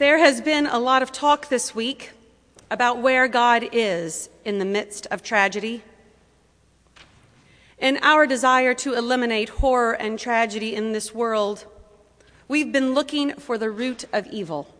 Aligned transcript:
There 0.00 0.16
has 0.16 0.40
been 0.40 0.64
a 0.64 0.78
lot 0.78 1.02
of 1.02 1.12
talk 1.12 1.50
this 1.50 1.74
week 1.74 2.12
about 2.70 3.02
where 3.02 3.28
God 3.28 3.68
is 3.70 4.30
in 4.46 4.58
the 4.58 4.64
midst 4.64 5.06
of 5.10 5.22
tragedy. 5.22 5.82
In 7.78 7.98
our 8.00 8.26
desire 8.26 8.72
to 8.76 8.94
eliminate 8.94 9.50
horror 9.50 9.92
and 9.92 10.18
tragedy 10.18 10.74
in 10.74 10.92
this 10.92 11.14
world, 11.14 11.66
we've 12.48 12.72
been 12.72 12.94
looking 12.94 13.34
for 13.34 13.58
the 13.58 13.70
root 13.70 14.06
of 14.10 14.26
evil. 14.28 14.74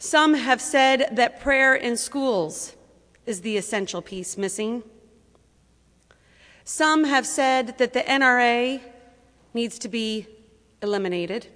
Some 0.00 0.34
have 0.34 0.60
said 0.60 1.10
that 1.12 1.40
prayer 1.40 1.76
in 1.76 1.96
schools 1.96 2.74
is 3.24 3.42
the 3.42 3.56
essential 3.56 4.02
piece 4.02 4.36
missing. 4.36 4.82
Some 6.64 7.04
have 7.04 7.28
said 7.28 7.78
that 7.78 7.92
the 7.92 8.00
NRA 8.00 8.80
needs 9.54 9.78
to 9.78 9.88
be 9.88 10.26
eliminated. 10.82 11.46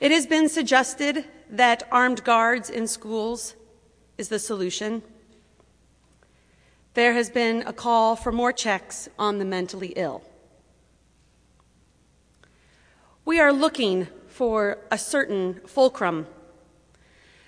It 0.00 0.12
has 0.12 0.26
been 0.26 0.48
suggested 0.48 1.24
that 1.50 1.82
armed 1.90 2.22
guards 2.22 2.70
in 2.70 2.86
schools 2.86 3.56
is 4.16 4.28
the 4.28 4.38
solution. 4.38 5.02
There 6.94 7.14
has 7.14 7.30
been 7.30 7.64
a 7.66 7.72
call 7.72 8.14
for 8.14 8.30
more 8.30 8.52
checks 8.52 9.08
on 9.18 9.38
the 9.38 9.44
mentally 9.44 9.92
ill. 9.96 10.22
We 13.24 13.40
are 13.40 13.52
looking 13.52 14.06
for 14.28 14.78
a 14.92 14.98
certain 14.98 15.60
fulcrum 15.66 16.28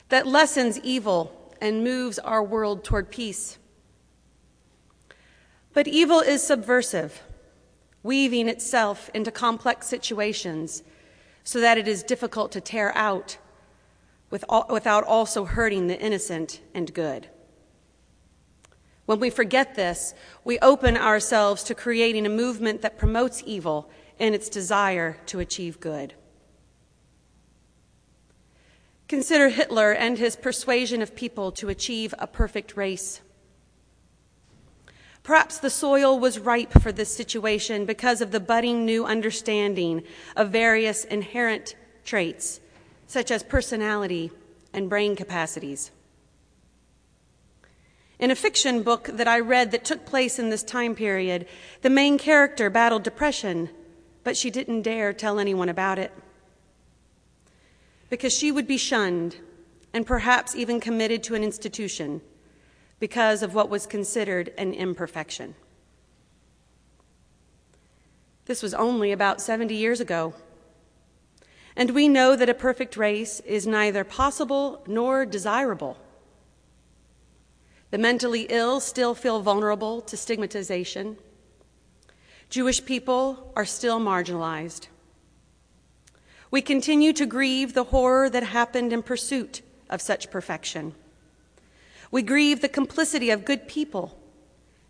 that 0.08 0.26
lessens 0.26 0.80
evil 0.80 1.54
and 1.60 1.84
moves 1.84 2.18
our 2.18 2.42
world 2.42 2.82
toward 2.82 3.10
peace. 3.10 3.58
But 5.72 5.86
evil 5.86 6.18
is 6.18 6.42
subversive, 6.42 7.22
weaving 8.02 8.48
itself 8.48 9.08
into 9.14 9.30
complex 9.30 9.86
situations 9.86 10.82
so 11.44 11.60
that 11.60 11.78
it 11.78 11.88
is 11.88 12.02
difficult 12.02 12.52
to 12.52 12.60
tear 12.60 12.96
out 12.96 13.38
without 14.30 15.04
also 15.04 15.44
hurting 15.44 15.86
the 15.88 15.98
innocent 15.98 16.60
and 16.74 16.94
good. 16.94 17.28
When 19.06 19.18
we 19.18 19.30
forget 19.30 19.74
this, 19.74 20.14
we 20.44 20.58
open 20.60 20.96
ourselves 20.96 21.64
to 21.64 21.74
creating 21.74 22.26
a 22.26 22.30
movement 22.30 22.82
that 22.82 22.96
promotes 22.96 23.42
evil 23.44 23.90
in 24.20 24.34
its 24.34 24.48
desire 24.48 25.16
to 25.26 25.40
achieve 25.40 25.80
good. 25.80 26.14
Consider 29.08 29.48
Hitler 29.48 29.90
and 29.90 30.16
his 30.16 30.36
persuasion 30.36 31.02
of 31.02 31.16
people 31.16 31.50
to 31.52 31.68
achieve 31.68 32.14
a 32.20 32.28
perfect 32.28 32.76
race. 32.76 33.20
Perhaps 35.22 35.58
the 35.58 35.70
soil 35.70 36.18
was 36.18 36.38
ripe 36.38 36.72
for 36.80 36.92
this 36.92 37.14
situation 37.14 37.84
because 37.84 38.20
of 38.20 38.30
the 38.30 38.40
budding 38.40 38.84
new 38.84 39.04
understanding 39.04 40.02
of 40.36 40.50
various 40.50 41.04
inherent 41.04 41.74
traits, 42.04 42.60
such 43.06 43.30
as 43.30 43.42
personality 43.42 44.30
and 44.72 44.88
brain 44.88 45.14
capacities. 45.14 45.90
In 48.18 48.30
a 48.30 48.36
fiction 48.36 48.82
book 48.82 49.04
that 49.12 49.28
I 49.28 49.40
read 49.40 49.70
that 49.70 49.84
took 49.84 50.04
place 50.04 50.38
in 50.38 50.50
this 50.50 50.62
time 50.62 50.94
period, 50.94 51.46
the 51.82 51.90
main 51.90 52.18
character 52.18 52.68
battled 52.68 53.02
depression, 53.02 53.70
but 54.24 54.36
she 54.36 54.50
didn't 54.50 54.82
dare 54.82 55.12
tell 55.12 55.38
anyone 55.38 55.68
about 55.68 55.98
it 55.98 56.12
because 58.10 58.36
she 58.36 58.52
would 58.52 58.66
be 58.66 58.76
shunned 58.76 59.36
and 59.94 60.04
perhaps 60.04 60.54
even 60.54 60.80
committed 60.80 61.22
to 61.22 61.34
an 61.34 61.44
institution 61.44 62.20
because 63.00 63.42
of 63.42 63.54
what 63.54 63.70
was 63.70 63.86
considered 63.86 64.52
an 64.56 64.72
imperfection. 64.74 65.54
This 68.44 68.62
was 68.62 68.74
only 68.74 69.10
about 69.10 69.40
70 69.40 69.74
years 69.74 70.00
ago. 70.00 70.34
And 71.76 71.92
we 71.92 72.08
know 72.08 72.36
that 72.36 72.48
a 72.48 72.54
perfect 72.54 72.96
race 72.96 73.40
is 73.40 73.66
neither 73.66 74.04
possible 74.04 74.82
nor 74.86 75.24
desirable. 75.24 75.96
The 77.90 77.98
mentally 77.98 78.46
ill 78.50 78.80
still 78.80 79.14
feel 79.14 79.40
vulnerable 79.40 80.00
to 80.02 80.16
stigmatization. 80.16 81.16
Jewish 82.48 82.84
people 82.84 83.52
are 83.56 83.64
still 83.64 84.00
marginalized. 84.00 84.88
We 86.50 86.60
continue 86.60 87.12
to 87.12 87.26
grieve 87.26 87.74
the 87.74 87.84
horror 87.84 88.28
that 88.28 88.42
happened 88.42 88.92
in 88.92 89.02
pursuit 89.02 89.62
of 89.88 90.00
such 90.00 90.30
perfection. 90.30 90.94
We 92.10 92.22
grieve 92.22 92.60
the 92.60 92.68
complicity 92.68 93.30
of 93.30 93.44
good 93.44 93.68
people 93.68 94.18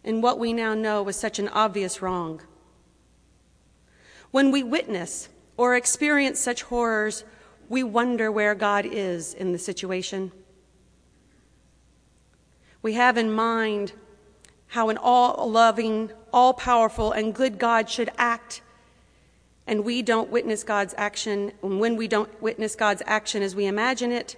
in 0.03 0.23
what 0.23 0.39
we 0.39 0.53
now 0.53 0.75
know 0.75 1.03
was 1.03 1.17
such 1.17 1.39
an 1.39 1.49
obvious 1.49 2.01
wrong. 2.01 2.41
When 4.31 4.51
we 4.51 4.63
witness 4.63 5.29
or 5.57 5.77
experience 5.77 6.41
such 6.41 6.63
horrors, 6.63 7.25
we 7.69 7.83
wonder 7.83 8.33
where 8.33 8.55
God 8.55 8.87
is 8.87 9.35
in 9.35 9.53
the 9.53 9.59
situation. 9.59 10.33
We 12.83 12.95
have 12.95 13.19
in 13.19 13.33
mind 13.33 13.93
how 14.69 14.89
an 14.89 14.97
all 14.97 15.51
loving, 15.51 16.11
all 16.33 16.55
powerful, 16.55 17.13
and 17.13 17.35
good 17.35 17.59
God 17.59 17.91
should 17.91 18.11
act 18.17 18.63
and 19.71 19.85
we 19.85 20.03
don't 20.03 20.31
witness 20.31 20.65
God's 20.65 20.95
action, 20.99 21.53
and 21.63 21.79
when 21.79 21.97
we 21.97 22.09
don't 22.09 22.43
witness 22.43 22.75
God's 22.75 23.05
action 23.07 23.41
as 23.41 23.55
we 23.55 23.67
imagine 23.67 24.11
it, 24.11 24.35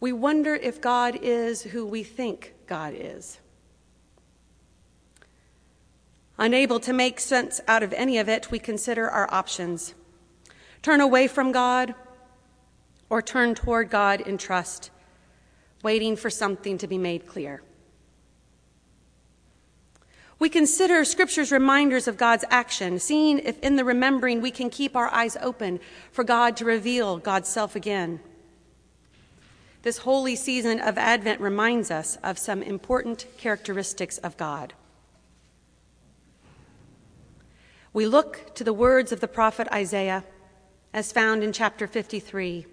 we 0.00 0.12
wonder 0.12 0.54
if 0.54 0.80
God 0.80 1.18
is 1.22 1.62
who 1.62 1.84
we 1.84 2.02
think 2.02 2.54
God 2.66 2.94
is. 2.96 3.38
Unable 6.38 6.78
to 6.80 6.92
make 6.92 7.18
sense 7.18 7.60
out 7.66 7.82
of 7.82 7.92
any 7.92 8.18
of 8.18 8.28
it, 8.28 8.50
we 8.50 8.58
consider 8.58 9.08
our 9.08 9.32
options 9.32 9.94
turn 10.80 11.00
away 11.00 11.26
from 11.26 11.50
God 11.50 11.92
or 13.10 13.20
turn 13.20 13.54
toward 13.54 13.90
God 13.90 14.20
in 14.20 14.38
trust, 14.38 14.90
waiting 15.82 16.14
for 16.14 16.30
something 16.30 16.78
to 16.78 16.86
be 16.86 16.96
made 16.96 17.26
clear. 17.26 17.62
We 20.38 20.48
consider 20.48 21.04
Scripture's 21.04 21.50
reminders 21.50 22.06
of 22.06 22.16
God's 22.16 22.44
action, 22.48 23.00
seeing 23.00 23.40
if 23.40 23.58
in 23.58 23.74
the 23.74 23.84
remembering 23.84 24.40
we 24.40 24.52
can 24.52 24.70
keep 24.70 24.94
our 24.94 25.12
eyes 25.12 25.36
open 25.40 25.80
for 26.12 26.22
God 26.22 26.56
to 26.58 26.64
reveal 26.64 27.18
God's 27.18 27.48
self 27.48 27.74
again. 27.74 28.20
This 29.88 29.96
holy 29.96 30.36
season 30.36 30.80
of 30.80 30.98
Advent 30.98 31.40
reminds 31.40 31.90
us 31.90 32.18
of 32.22 32.38
some 32.38 32.62
important 32.62 33.24
characteristics 33.38 34.18
of 34.18 34.36
God. 34.36 34.74
We 37.94 38.04
look 38.04 38.54
to 38.56 38.64
the 38.64 38.74
words 38.74 39.12
of 39.12 39.20
the 39.20 39.26
prophet 39.26 39.66
Isaiah, 39.72 40.24
as 40.92 41.10
found 41.10 41.42
in 41.42 41.54
chapter 41.54 41.86
53, 41.86 42.66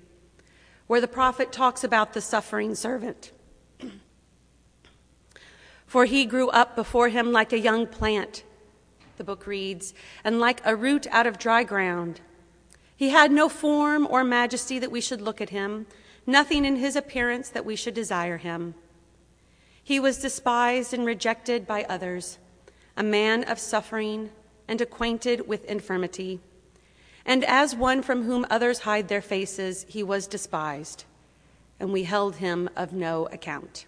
where 0.87 0.99
the 0.99 1.07
prophet 1.07 1.53
talks 1.53 1.85
about 1.85 2.11
the 2.11 2.19
suffering 2.19 2.75
servant. 2.75 3.31
For 5.87 6.03
he 6.03 6.25
grew 6.25 6.49
up 6.49 6.75
before 6.75 7.07
him 7.07 7.31
like 7.31 7.53
a 7.53 7.57
young 7.57 7.87
plant, 7.87 8.43
the 9.15 9.23
book 9.23 9.47
reads, 9.47 9.93
and 10.25 10.41
like 10.41 10.59
a 10.65 10.75
root 10.75 11.07
out 11.11 11.27
of 11.27 11.39
dry 11.39 11.63
ground. 11.63 12.19
He 12.93 13.11
had 13.11 13.31
no 13.31 13.47
form 13.47 14.05
or 14.05 14.25
majesty 14.25 14.79
that 14.79 14.91
we 14.91 14.99
should 14.99 15.21
look 15.21 15.39
at 15.39 15.51
him, 15.51 15.85
nothing 16.25 16.65
in 16.65 16.77
his 16.77 16.95
appearance 16.95 17.49
that 17.49 17.65
we 17.65 17.75
should 17.75 17.93
desire 17.93 18.37
him. 18.37 18.75
He 19.83 19.99
was 19.99 20.17
despised 20.17 20.93
and 20.93 21.05
rejected 21.05 21.67
by 21.67 21.83
others, 21.83 22.39
a 22.97 23.03
man 23.03 23.43
of 23.43 23.59
suffering 23.59 24.31
and 24.67 24.81
acquainted 24.81 25.47
with 25.47 25.65
infirmity. 25.65 26.39
And 27.25 27.43
as 27.43 27.75
one 27.75 28.01
from 28.01 28.23
whom 28.23 28.45
others 28.49 28.79
hide 28.79 29.07
their 29.07 29.21
faces, 29.21 29.85
he 29.87 30.03
was 30.03 30.27
despised, 30.27 31.05
and 31.79 31.91
we 31.91 32.03
held 32.03 32.37
him 32.37 32.69
of 32.75 32.93
no 32.93 33.27
account. 33.27 33.85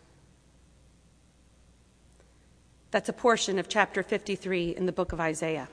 That's 2.91 3.09
a 3.09 3.13
portion 3.13 3.59
of 3.59 3.67
chapter 3.67 4.01
53 4.01 4.75
in 4.75 4.85
the 4.85 4.91
book 4.91 5.11
of 5.11 5.19
Isaiah. 5.19 5.67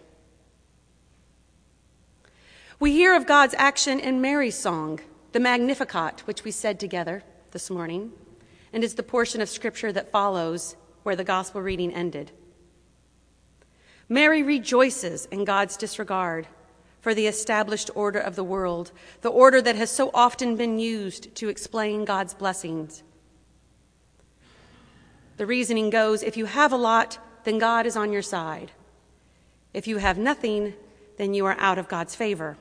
We 2.80 2.92
hear 2.92 3.14
of 3.14 3.26
God's 3.26 3.54
action 3.56 4.00
in 4.00 4.20
Mary's 4.20 4.58
song, 4.58 5.00
the 5.34 5.40
Magnificat, 5.40 6.26
which 6.26 6.44
we 6.44 6.50
said 6.50 6.80
together 6.80 7.22
this 7.50 7.68
morning, 7.68 8.12
and 8.72 8.82
is 8.82 8.94
the 8.94 9.02
portion 9.02 9.42
of 9.42 9.50
scripture 9.50 9.92
that 9.92 10.10
follows 10.10 10.76
where 11.02 11.14
the 11.14 11.24
gospel 11.24 11.60
reading 11.60 11.92
ended. 11.92 12.32
Mary 14.08 14.42
rejoices 14.42 15.26
in 15.26 15.44
God's 15.44 15.76
disregard 15.76 16.48
for 17.02 17.14
the 17.14 17.26
established 17.26 17.90
order 17.94 18.18
of 18.18 18.34
the 18.34 18.44
world, 18.44 18.92
the 19.20 19.28
order 19.28 19.60
that 19.60 19.76
has 19.76 19.90
so 19.90 20.10
often 20.14 20.56
been 20.56 20.78
used 20.78 21.34
to 21.34 21.50
explain 21.50 22.06
God's 22.06 22.32
blessings 22.32 23.02
the 25.36 25.46
reasoning 25.46 25.90
goes 25.90 26.22
if 26.22 26.36
you 26.36 26.46
have 26.46 26.72
a 26.72 26.76
lot, 26.76 27.18
then 27.44 27.58
God 27.58 27.86
is 27.86 27.96
on 27.96 28.12
your 28.12 28.22
side. 28.22 28.70
If 29.72 29.86
you 29.88 29.96
have 29.96 30.16
nothing, 30.16 30.74
then 31.16 31.34
you 31.34 31.44
are 31.46 31.56
out 31.58 31.78
of 31.78 31.88
God's 31.88 32.14
favor. 32.14 32.56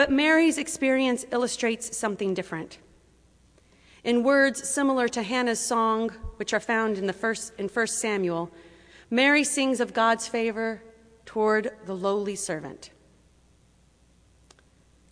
But 0.00 0.10
Mary's 0.10 0.56
experience 0.56 1.26
illustrates 1.30 1.94
something 1.94 2.32
different. 2.32 2.78
In 4.02 4.22
words 4.22 4.66
similar 4.66 5.08
to 5.08 5.22
Hannah's 5.22 5.60
song, 5.60 6.08
which 6.38 6.54
are 6.54 6.58
found 6.58 6.96
in, 6.96 7.06
the 7.06 7.12
first, 7.12 7.52
in 7.58 7.68
1 7.68 7.86
Samuel, 7.86 8.50
Mary 9.10 9.44
sings 9.44 9.78
of 9.78 9.92
God's 9.92 10.26
favor 10.26 10.82
toward 11.26 11.72
the 11.84 11.94
lowly 11.94 12.34
servant. 12.34 12.88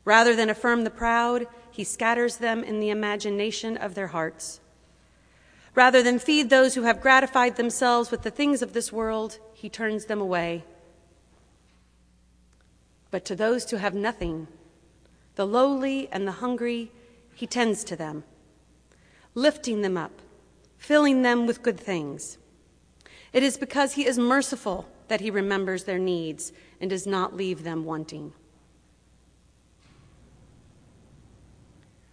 Rather 0.07 0.35
than 0.35 0.49
affirm 0.49 0.85
the 0.85 0.91
proud, 0.91 1.49
he 1.71 1.85
scatters 1.85 2.39
them 2.39 2.65
in 2.65 2.81
the 2.81 2.89
imagination 2.89 3.77
of 3.77 3.95
their 3.95 4.07
hearts. 4.07 4.59
Rather 5.75 6.03
than 6.03 6.19
feed 6.19 6.49
those 6.49 6.77
who 6.77 6.85
have 6.85 7.03
gratified 7.03 7.57
themselves 7.57 8.11
with 8.11 8.23
the 8.23 8.31
things 8.31 8.63
of 8.63 8.73
this 8.73 8.91
world, 8.91 9.39
he 9.53 9.69
turns 9.69 10.07
them 10.07 10.23
away. 10.23 10.65
But 13.11 13.27
to 13.27 13.37
those 13.37 13.71
who 13.71 13.77
have 13.77 13.93
nothing, 13.93 14.49
the 15.39 15.47
lowly 15.47 16.09
and 16.11 16.27
the 16.27 16.33
hungry, 16.33 16.91
he 17.33 17.47
tends 17.47 17.85
to 17.85 17.95
them, 17.95 18.25
lifting 19.37 19.83
them 19.83 19.97
up, 19.97 20.11
filling 20.79 21.23
them 21.23 21.47
with 21.47 21.63
good 21.63 21.79
things. 21.79 22.39
It 23.33 23.45
is 23.45 23.57
because 23.57 23.93
he 23.93 24.05
is 24.05 24.19
merciful 24.19 24.89
that 25.07 25.21
he 25.21 25.31
remembers 25.31 25.85
their 25.85 25.97
needs 25.97 26.53
and 26.81 26.91
does 26.91 27.07
not 27.07 27.37
leave 27.37 27.63
them 27.63 27.85
wanting. 27.85 28.33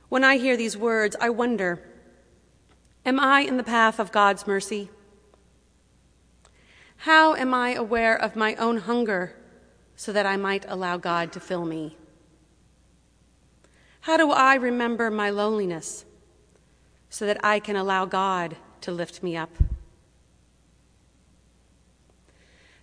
When 0.09 0.23
I 0.23 0.37
hear 0.37 0.55
these 0.55 0.77
words, 0.77 1.15
I 1.19 1.31
wonder 1.31 1.81
Am 3.07 3.19
I 3.19 3.39
in 3.39 3.57
the 3.57 3.63
path 3.63 3.99
of 3.99 4.11
God's 4.11 4.45
mercy? 4.45 4.91
How 6.97 7.33
am 7.33 7.55
I 7.55 7.73
aware 7.73 8.15
of 8.15 8.35
my 8.35 8.53
own 8.57 8.77
hunger 8.77 9.35
so 9.95 10.13
that 10.13 10.27
I 10.27 10.37
might 10.37 10.65
allow 10.67 10.97
God 10.97 11.31
to 11.31 11.39
fill 11.39 11.65
me? 11.65 11.97
How 14.05 14.17
do 14.17 14.29
I 14.29 14.53
remember 14.53 15.09
my 15.09 15.31
loneliness 15.31 16.05
so 17.09 17.25
that 17.25 17.43
I 17.43 17.59
can 17.59 17.75
allow 17.75 18.05
God 18.05 18.55
to 18.81 18.91
lift 18.91 19.23
me 19.23 19.35
up? 19.35 19.49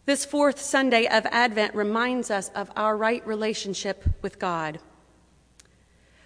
This 0.05 0.25
fourth 0.25 0.61
Sunday 0.61 1.07
of 1.07 1.25
Advent 1.27 1.77
reminds 1.77 2.29
us 2.29 2.49
of 2.57 2.73
our 2.75 2.97
right 2.97 3.25
relationship 3.25 4.03
with 4.21 4.41
God. 4.41 4.81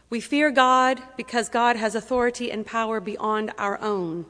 We 0.09 0.19
fear 0.19 0.51
God 0.51 1.03
because 1.15 1.51
God 1.51 1.77
has 1.77 1.95
authority 1.95 2.51
and 2.51 2.65
power 2.65 2.99
beyond 2.99 3.53
our 3.59 3.79
own. 3.83 4.25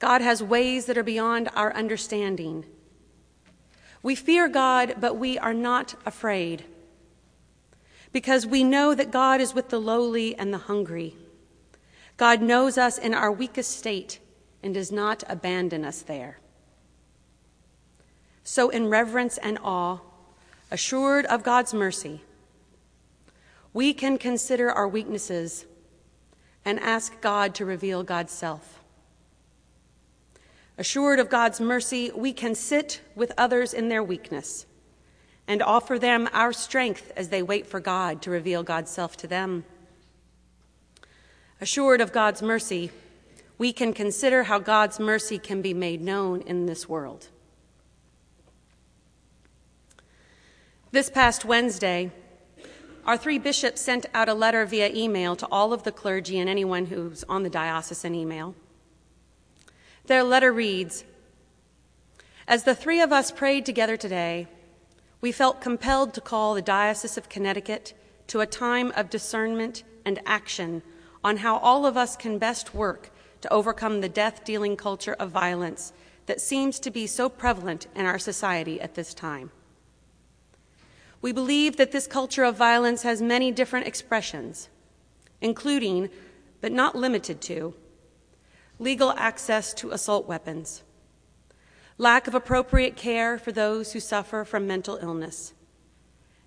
God 0.00 0.22
has 0.22 0.42
ways 0.42 0.86
that 0.86 0.98
are 0.98 1.04
beyond 1.04 1.50
our 1.54 1.72
understanding. 1.72 2.64
We 4.02 4.16
fear 4.16 4.48
God, 4.48 4.96
but 4.98 5.16
we 5.16 5.38
are 5.38 5.54
not 5.54 5.94
afraid 6.04 6.64
because 8.14 8.46
we 8.46 8.62
know 8.62 8.94
that 8.94 9.10
God 9.10 9.40
is 9.40 9.54
with 9.54 9.70
the 9.70 9.80
lowly 9.80 10.38
and 10.38 10.54
the 10.54 10.58
hungry. 10.58 11.16
God 12.16 12.40
knows 12.40 12.78
us 12.78 12.96
in 12.96 13.12
our 13.12 13.32
weakest 13.32 13.76
state 13.76 14.20
and 14.62 14.72
does 14.72 14.92
not 14.92 15.24
abandon 15.28 15.84
us 15.84 16.00
there. 16.02 16.38
So, 18.44 18.70
in 18.70 18.88
reverence 18.88 19.36
and 19.38 19.58
awe, 19.64 19.98
assured 20.70 21.26
of 21.26 21.42
God's 21.42 21.74
mercy, 21.74 22.20
we 23.72 23.92
can 23.92 24.16
consider 24.16 24.70
our 24.70 24.86
weaknesses 24.86 25.66
and 26.64 26.78
ask 26.78 27.20
God 27.20 27.52
to 27.56 27.64
reveal 27.64 28.04
God's 28.04 28.32
self. 28.32 28.78
Assured 30.78 31.18
of 31.18 31.28
God's 31.28 31.60
mercy, 31.60 32.12
we 32.14 32.32
can 32.32 32.54
sit 32.54 33.00
with 33.16 33.32
others 33.36 33.74
in 33.74 33.88
their 33.88 34.04
weakness 34.04 34.66
and 35.46 35.62
offer 35.62 35.98
them 35.98 36.28
our 36.32 36.52
strength 36.52 37.12
as 37.16 37.28
they 37.28 37.42
wait 37.42 37.66
for 37.66 37.80
God 37.80 38.22
to 38.22 38.30
reveal 38.30 38.62
God's 38.62 38.90
self 38.90 39.16
to 39.18 39.26
them. 39.26 39.64
Assured 41.60 42.00
of 42.00 42.12
God's 42.12 42.42
mercy, 42.42 42.90
we 43.58 43.72
can 43.72 43.92
consider 43.92 44.44
how 44.44 44.58
God's 44.58 44.98
mercy 44.98 45.38
can 45.38 45.62
be 45.62 45.74
made 45.74 46.00
known 46.00 46.40
in 46.42 46.66
this 46.66 46.88
world. 46.88 47.28
This 50.90 51.10
past 51.10 51.44
Wednesday, 51.44 52.10
our 53.06 53.16
three 53.16 53.38
bishops 53.38 53.80
sent 53.80 54.06
out 54.14 54.28
a 54.28 54.34
letter 54.34 54.64
via 54.64 54.90
email 54.94 55.36
to 55.36 55.46
all 55.50 55.72
of 55.72 55.82
the 55.82 55.92
clergy 55.92 56.38
and 56.38 56.48
anyone 56.48 56.86
who's 56.86 57.24
on 57.24 57.42
the 57.42 57.50
diocesan 57.50 58.14
email. 58.14 58.54
Their 60.06 60.22
letter 60.22 60.52
reads 60.52 61.04
As 62.46 62.64
the 62.64 62.74
three 62.74 63.00
of 63.00 63.12
us 63.12 63.30
prayed 63.30 63.66
together 63.66 63.96
today, 63.96 64.46
we 65.24 65.32
felt 65.32 65.58
compelled 65.58 66.12
to 66.12 66.20
call 66.20 66.52
the 66.52 66.60
Diocese 66.60 67.16
of 67.16 67.30
Connecticut 67.30 67.94
to 68.26 68.40
a 68.40 68.46
time 68.46 68.92
of 68.94 69.08
discernment 69.08 69.82
and 70.04 70.20
action 70.26 70.82
on 71.24 71.38
how 71.38 71.56
all 71.56 71.86
of 71.86 71.96
us 71.96 72.14
can 72.14 72.36
best 72.36 72.74
work 72.74 73.08
to 73.40 73.50
overcome 73.50 74.02
the 74.02 74.08
death 74.10 74.44
dealing 74.44 74.76
culture 74.76 75.14
of 75.14 75.30
violence 75.30 75.94
that 76.26 76.42
seems 76.42 76.78
to 76.78 76.90
be 76.90 77.06
so 77.06 77.30
prevalent 77.30 77.86
in 77.94 78.04
our 78.04 78.18
society 78.18 78.78
at 78.82 78.96
this 78.96 79.14
time. 79.14 79.50
We 81.22 81.32
believe 81.32 81.78
that 81.78 81.90
this 81.90 82.06
culture 82.06 82.44
of 82.44 82.58
violence 82.58 83.02
has 83.02 83.22
many 83.22 83.50
different 83.50 83.86
expressions, 83.86 84.68
including, 85.40 86.10
but 86.60 86.70
not 86.70 86.96
limited 86.96 87.40
to, 87.48 87.72
legal 88.78 89.12
access 89.12 89.72
to 89.72 89.92
assault 89.92 90.28
weapons, 90.28 90.82
lack 91.98 92.26
of 92.26 92.34
appropriate 92.34 92.96
care 92.96 93.38
for 93.38 93.52
those 93.52 93.92
who 93.92 94.00
suffer 94.00 94.44
from 94.44 94.66
mental 94.66 94.98
illness, 95.00 95.54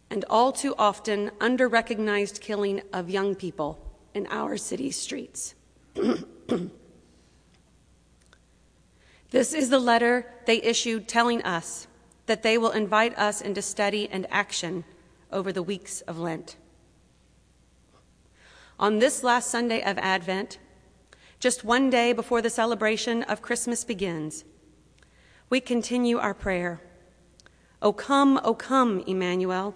and 0.09 0.25
all 0.29 0.51
too 0.51 0.75
often 0.77 1.31
under 1.39 1.67
recognized 1.67 2.41
killing 2.41 2.81
of 2.91 3.09
young 3.09 3.35
people 3.35 3.79
in 4.13 4.27
our 4.29 4.57
city's 4.57 4.99
streets. 4.99 5.55
this 9.31 9.53
is 9.53 9.69
the 9.69 9.79
letter 9.79 10.25
they 10.45 10.61
issued 10.61 11.07
telling 11.07 11.41
us 11.43 11.87
that 12.25 12.43
they 12.43 12.57
will 12.57 12.71
invite 12.71 13.17
us 13.17 13.41
into 13.41 13.61
study 13.61 14.09
and 14.11 14.27
action 14.29 14.83
over 15.31 15.51
the 15.51 15.63
weeks 15.63 16.01
of 16.01 16.19
Lent. 16.19 16.57
On 18.79 18.99
this 18.99 19.23
last 19.23 19.49
Sunday 19.49 19.81
of 19.81 19.97
Advent, 19.97 20.59
just 21.39 21.63
one 21.63 21.89
day 21.89 22.13
before 22.13 22.41
the 22.41 22.49
celebration 22.49 23.23
of 23.23 23.41
Christmas 23.41 23.83
begins, 23.83 24.43
we 25.49 25.61
continue 25.61 26.17
our 26.17 26.33
prayer. 26.33 26.81
O 27.81 27.93
come, 27.93 28.39
O 28.43 28.53
come, 28.53 29.03
Emmanuel. 29.07 29.75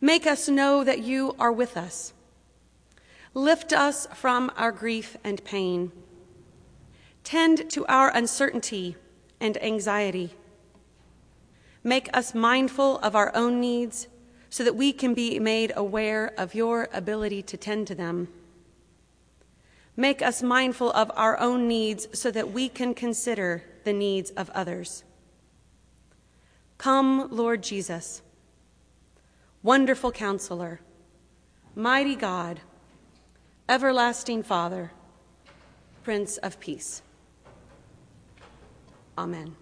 Make 0.00 0.26
us 0.26 0.48
know 0.48 0.84
that 0.84 1.02
you 1.02 1.34
are 1.38 1.52
with 1.52 1.76
us. 1.76 2.12
Lift 3.34 3.72
us 3.72 4.06
from 4.14 4.50
our 4.56 4.72
grief 4.72 5.16
and 5.24 5.42
pain. 5.44 5.92
Tend 7.24 7.70
to 7.70 7.86
our 7.86 8.14
uncertainty 8.14 8.96
and 9.40 9.62
anxiety. 9.62 10.34
Make 11.84 12.08
us 12.12 12.34
mindful 12.34 12.98
of 12.98 13.16
our 13.16 13.34
own 13.34 13.60
needs 13.60 14.08
so 14.50 14.64
that 14.64 14.76
we 14.76 14.92
can 14.92 15.14
be 15.14 15.38
made 15.38 15.72
aware 15.74 16.34
of 16.36 16.54
your 16.54 16.88
ability 16.92 17.42
to 17.42 17.56
tend 17.56 17.86
to 17.86 17.94
them. 17.94 18.28
Make 19.96 20.20
us 20.20 20.42
mindful 20.42 20.90
of 20.92 21.10
our 21.16 21.38
own 21.38 21.66
needs 21.66 22.06
so 22.12 22.30
that 22.30 22.52
we 22.52 22.68
can 22.68 22.92
consider 22.92 23.64
the 23.84 23.92
needs 23.92 24.30
of 24.30 24.50
others. 24.50 25.04
Come, 26.78 27.28
Lord 27.30 27.62
Jesus, 27.62 28.22
wonderful 29.62 30.10
counselor, 30.10 30.80
mighty 31.74 32.16
God, 32.16 32.60
everlasting 33.68 34.42
Father, 34.42 34.92
Prince 36.02 36.36
of 36.38 36.58
Peace. 36.58 37.02
Amen. 39.16 39.54